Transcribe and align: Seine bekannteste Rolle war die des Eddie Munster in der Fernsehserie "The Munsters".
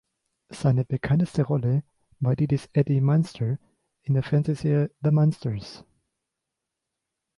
Seine 0.49 0.83
bekannteste 0.83 1.43
Rolle 1.43 1.83
war 2.19 2.35
die 2.35 2.47
des 2.47 2.65
Eddie 2.73 3.01
Munster 3.01 3.59
in 4.01 4.15
der 4.15 4.23
Fernsehserie 4.23 4.89
"The 5.03 5.11
Munsters". 5.11 5.85